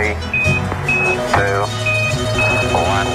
[0.00, 0.16] Three,
[1.32, 1.60] two,
[2.72, 3.08] one.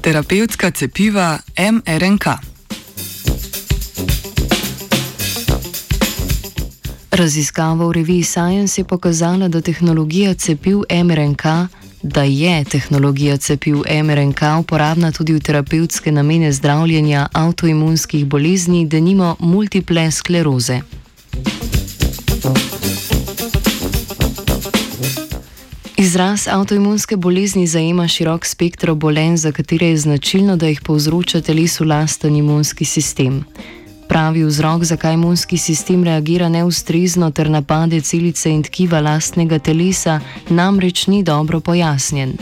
[0.00, 2.26] Terapevtska cepiva mRNK.
[7.10, 11.44] Raziskava v reviji Science je pokazala, da tehnologija cepiv mRNK,
[12.02, 20.10] da je tehnologija cepiv mRNK uporabna tudi v terapevtske namene zdravljenja avtoimunskih bolezni, denimo multiple
[20.10, 20.80] skleroze.
[25.96, 31.84] Izraz avtoimunske bolezni zajema širok spektr obolenj, za katere je značilno, da jih povzroča telesu
[31.84, 33.44] lasten imunski sistem.
[34.08, 41.06] Pravi vzrok, zakaj imunski sistem reagira neustrezno ter napade celice in tkiva lastnega telesa, namreč
[41.06, 42.32] ni dobro pojasnjen.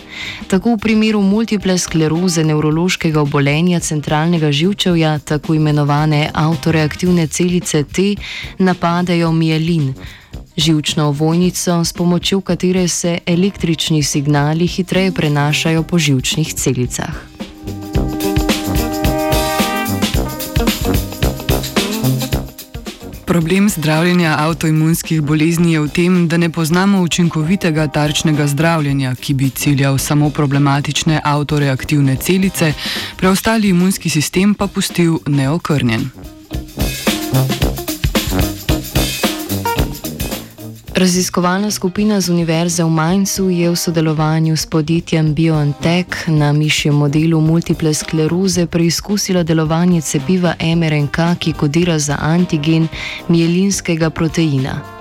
[0.48, 8.14] Tako v primeru multiple skleroze, nevrološkega obolenja centralnega živčevja, tako imenovane avtoreaktivne celice T,
[8.58, 9.95] napadajo mielin
[10.56, 17.36] živčno ovojnico, s pomočjo katere se električni signali hitreje prenašajo po živčnih celicah.
[23.37, 29.51] Problem zdravljenja avtoimunskih bolezni je v tem, da ne poznamo učinkovitega tarčnega zdravljenja, ki bi
[29.51, 32.73] ciljal samo problematične avtoreaktivne celice,
[33.17, 36.09] preostali imunski sistem pa pustil neokrnjen.
[40.97, 47.41] Raziskovalna skupina z Univerze v Mainzu je v sodelovanju s podjetjem BioNTech na mišjem modelu
[47.41, 52.89] multiple skleroze preizkusila delovanje cepiva mRNK, ki kodira za antigen
[53.28, 54.95] mielinskega proteina.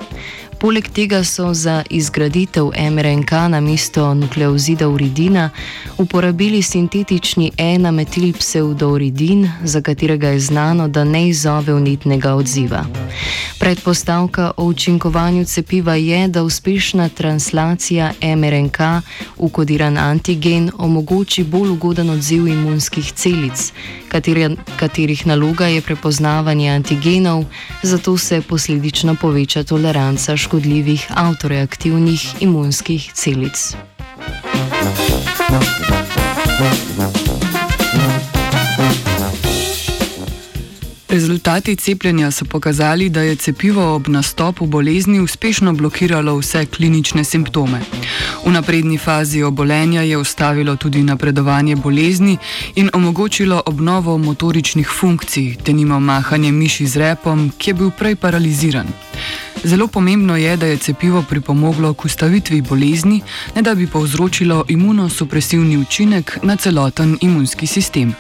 [0.66, 5.50] Poleg tega so za izgraditev mRNK na mesto nukleozida uridina
[5.98, 12.86] uporabili sintetični enametilpseudouridin, za katerega je znano, da ne izzove unitnega odziva.
[13.60, 18.80] Predpostavka o učinkovanju cepiva je, da uspešna translacija mRNK
[19.38, 23.72] v kodiran antigen omogoči bolj ugoden odziv imunskih celic,
[24.80, 27.44] katerih naloga je prepoznavanje antigenov,
[27.84, 33.76] zato se posledično poveča toleranca škodljivih avtoreaktivnih imunskih celic.
[41.16, 47.80] Rezultati cepljenja so pokazali, da je cepivo ob nastopu bolezni uspešno blokiralo vse klinične simptome.
[48.46, 52.38] V napredni fazi obolenja je ustavilo tudi napredovanje bolezni
[52.76, 58.88] in omogočilo obnovo motoričnih funkcij, tenimo mahanje miši z repom, ki je bil prej paraliziran.
[59.64, 63.22] Zelo pomembno je, da je cepivo pripomoglo k ustavitvi bolezni,
[63.56, 68.16] ne da bi povzročilo imunosupresivni učinek na celoten imunski sistem.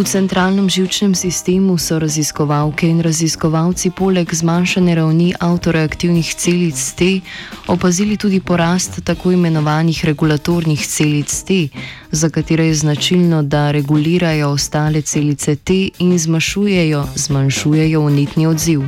[0.00, 7.20] V centralnem žilčnem sistemu so raziskovalke in raziskovalci poleg zmanjšane ravni avtoreaktivnih celic T
[7.68, 11.68] opazili tudi porast tako imenovanih regulatornih celic T,
[12.10, 18.80] za katere je značilno, da regulirajo ostale celice T in zmanjšujejo, zmanjšujejo unitni odziv.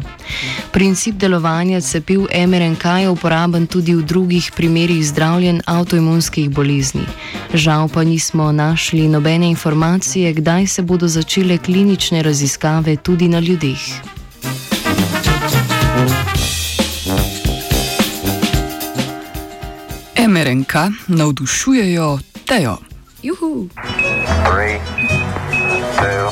[0.73, 7.05] Princip delovanja cepiv MRNK je uporaben tudi v drugih primerih zdravljen avtoimunskih bolezni.
[7.55, 13.81] Žal pa nismo našli nobene informacije, kdaj se bodo začele klinične raziskave tudi na ljudeh.
[20.29, 20.73] MRNK
[21.09, 22.77] navdušujejo Tejo.
[23.23, 23.69] Juhu!
[24.45, 24.79] Three,
[25.99, 26.31] two,